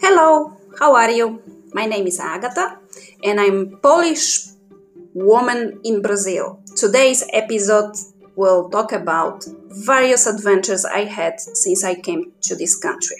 Hello, 0.00 0.56
how 0.78 0.94
are 0.94 1.10
you? 1.10 1.42
My 1.74 1.84
name 1.84 2.06
is 2.06 2.20
Agata 2.20 2.78
and 3.24 3.40
I'm 3.40 3.74
a 3.74 3.76
Polish 3.78 4.46
woman 5.12 5.80
in 5.82 6.02
Brazil. 6.02 6.60
Today's 6.76 7.24
episode 7.32 7.96
will 8.36 8.70
talk 8.70 8.92
about 8.92 9.44
various 9.70 10.28
adventures 10.28 10.84
I 10.84 11.04
had 11.04 11.40
since 11.40 11.82
I 11.82 11.96
came 11.96 12.32
to 12.42 12.54
this 12.54 12.78
country. 12.78 13.16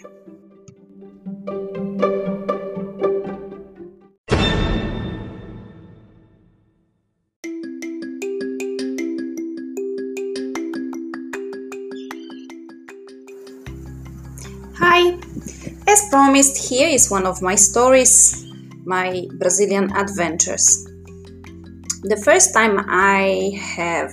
Hi, 14.76 15.17
as 15.86 16.08
promised, 16.10 16.68
here 16.68 16.88
is 16.88 17.10
one 17.10 17.26
of 17.26 17.40
my 17.40 17.54
stories, 17.54 18.44
my 18.84 19.26
Brazilian 19.34 19.90
adventures. 19.96 20.86
The 22.02 22.20
first 22.24 22.52
time 22.52 22.84
I 22.88 23.58
have 23.76 24.12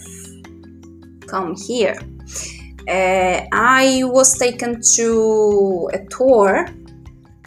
come 1.28 1.56
here, 1.56 1.98
uh, 2.88 3.46
I 3.52 4.04
was 4.06 4.38
taken 4.38 4.82
to 4.96 5.90
a 5.94 6.00
tour 6.06 6.68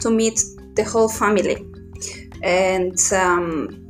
to 0.01 0.09
meet 0.09 0.41
the 0.75 0.83
whole 0.83 1.09
family. 1.09 1.57
And 2.43 2.97
um, 3.11 3.89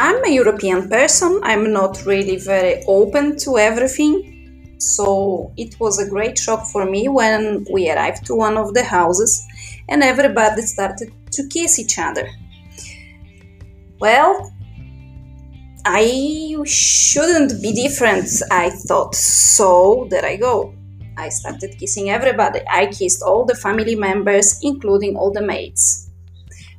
I'm 0.00 0.24
a 0.24 0.30
European 0.30 0.88
person, 0.88 1.40
I'm 1.42 1.72
not 1.72 2.04
really 2.06 2.38
very 2.38 2.82
open 2.88 3.36
to 3.40 3.58
everything 3.58 4.39
so 4.80 5.52
it 5.56 5.78
was 5.78 5.98
a 5.98 6.08
great 6.08 6.38
shock 6.38 6.66
for 6.66 6.84
me 6.84 7.08
when 7.08 7.66
we 7.70 7.90
arrived 7.90 8.24
to 8.26 8.34
one 8.34 8.56
of 8.56 8.74
the 8.74 8.82
houses 8.82 9.46
and 9.88 10.02
everybody 10.02 10.62
started 10.62 11.12
to 11.32 11.46
kiss 11.48 11.78
each 11.78 11.98
other. 11.98 12.28
Well, 13.98 14.52
I 15.84 16.56
shouldn't 16.64 17.62
be 17.62 17.72
different, 17.72 18.28
I 18.50 18.70
thought. 18.70 19.14
So 19.14 20.06
there 20.10 20.24
I 20.24 20.36
go. 20.36 20.74
I 21.16 21.28
started 21.28 21.76
kissing 21.78 22.10
everybody. 22.10 22.60
I 22.70 22.86
kissed 22.86 23.22
all 23.22 23.44
the 23.44 23.54
family 23.54 23.94
members, 23.94 24.58
including 24.62 25.16
all 25.16 25.30
the 25.30 25.42
maids. 25.42 26.10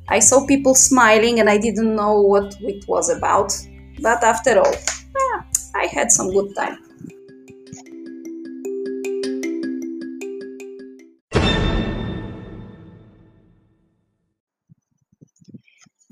I 0.08 0.18
saw 0.18 0.46
people 0.46 0.74
smiling 0.74 1.38
and 1.38 1.48
I 1.48 1.58
didn't 1.58 1.94
know 1.94 2.20
what 2.20 2.56
it 2.60 2.86
was 2.88 3.08
about. 3.08 3.52
But 4.00 4.24
after 4.24 4.58
all, 4.58 4.74
ah, 5.16 5.46
I 5.76 5.86
had 5.86 6.10
some 6.10 6.32
good 6.32 6.54
time. 6.56 6.78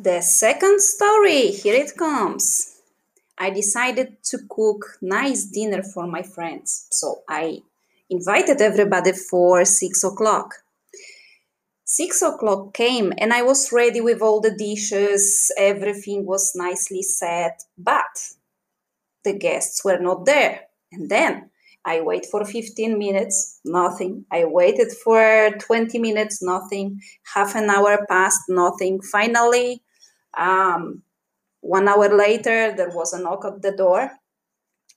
The 0.03 0.23
second 0.23 0.81
story, 0.81 1.49
here 1.49 1.75
it 1.75 1.95
comes. 1.95 2.81
I 3.37 3.51
decided 3.51 4.17
to 4.31 4.39
cook 4.49 4.97
nice 5.03 5.45
dinner 5.45 5.83
for 5.83 6.07
my 6.07 6.23
friends, 6.23 6.87
so 6.91 7.21
I 7.29 7.59
invited 8.09 8.63
everybody 8.63 9.13
for 9.13 9.63
six 9.67 10.03
o'clock. 10.03 10.55
Six 11.85 12.23
o'clock 12.23 12.73
came 12.73 13.13
and 13.19 13.35
I 13.35 13.43
was 13.43 13.73
ready 13.73 14.01
with 14.01 14.23
all 14.23 14.41
the 14.41 14.57
dishes, 14.57 15.53
everything 15.59 16.25
was 16.25 16.53
nicely 16.55 17.03
set, 17.03 17.61
but 17.77 18.33
the 19.23 19.35
guests 19.35 19.85
were 19.85 19.99
not 19.99 20.25
there. 20.25 20.63
And 20.93 21.11
then 21.11 21.51
I 21.85 22.01
wait 22.01 22.25
for 22.25 22.47
15 22.47 22.97
minutes, 22.99 23.61
nothing. 23.67 24.25
I 24.33 24.47
waited 24.47 24.93
for 25.05 25.51
20 25.59 25.99
minutes, 25.99 26.43
nothing. 26.43 27.03
Half 27.35 27.55
an 27.55 27.69
hour 27.69 28.07
passed, 28.09 28.49
nothing. 28.49 29.03
Finally, 29.03 29.83
um, 30.37 31.03
one 31.61 31.89
hour 31.89 32.15
later, 32.15 32.75
there 32.77 32.91
was 32.91 33.13
a 33.13 33.23
knock 33.23 33.45
at 33.45 33.63
the 33.63 33.73
door. 33.73 34.11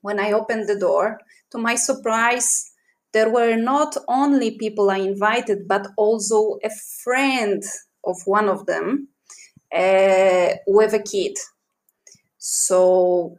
When 0.02 0.20
I 0.20 0.32
opened 0.32 0.68
the 0.68 0.80
door, 0.80 1.20
to 1.52 1.58
my 1.58 1.76
surprise, 1.76 2.72
there 3.14 3.30
were 3.30 3.56
not 3.56 3.96
only 4.08 4.58
people 4.58 4.90
I 4.90 4.98
invited, 4.98 5.68
but 5.68 5.88
also 5.98 6.58
a 6.64 6.70
friend 7.04 7.64
of 8.04 8.18
one 8.26 8.50
of 8.50 8.66
them 8.66 9.08
uh, 9.74 10.50
with 10.68 10.94
a 10.94 11.04
kid. 11.04 11.38
So 12.38 13.38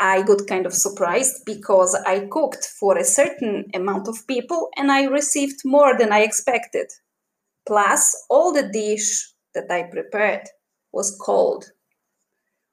I 0.00 0.22
got 0.22 0.46
kind 0.46 0.66
of 0.66 0.74
surprised 0.74 1.44
because 1.44 1.94
I 2.06 2.26
cooked 2.30 2.64
for 2.78 2.96
a 2.96 3.04
certain 3.04 3.70
amount 3.74 4.08
of 4.08 4.26
people 4.26 4.70
and 4.76 4.90
I 4.90 5.04
received 5.04 5.60
more 5.64 5.96
than 5.98 6.12
I 6.12 6.20
expected. 6.20 6.88
Plus, 7.66 8.16
all 8.30 8.52
the 8.52 8.68
dish 8.68 9.32
that 9.54 9.70
I 9.70 9.82
prepared 9.84 10.48
was 10.92 11.16
cold. 11.20 11.72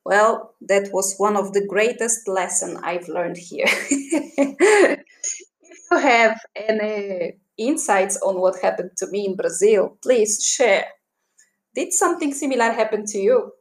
Well, 0.05 0.53
that 0.61 0.89
was 0.93 1.15
one 1.17 1.35
of 1.35 1.53
the 1.53 1.65
greatest 1.65 2.27
lesson 2.27 2.77
I've 2.83 3.07
learned 3.07 3.37
here. 3.37 3.65
if 3.67 4.99
you 5.91 5.97
have 5.97 6.39
any 6.55 7.33
insights 7.57 8.17
on 8.17 8.39
what 8.39 8.61
happened 8.61 8.91
to 8.97 9.07
me 9.07 9.25
in 9.25 9.35
Brazil, 9.35 9.97
please 10.03 10.45
share. 10.45 10.85
Did 11.73 11.91
something 11.91 12.33
similar 12.33 12.71
happen 12.71 13.05
to 13.07 13.17
you? 13.17 13.51